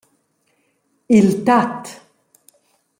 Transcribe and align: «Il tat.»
«Il 1.17 1.43
tat.» 1.45 1.83